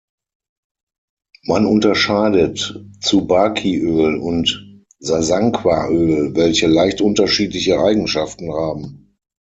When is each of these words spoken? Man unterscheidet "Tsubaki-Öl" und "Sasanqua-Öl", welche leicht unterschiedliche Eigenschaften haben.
Man 1.43 1.67
unterscheidet 1.67 2.75
"Tsubaki-Öl" 3.01 4.17
und 4.17 4.83
"Sasanqua-Öl", 4.97 6.35
welche 6.35 6.65
leicht 6.65 7.01
unterschiedliche 7.01 7.79
Eigenschaften 7.79 8.51
haben. 8.51 9.15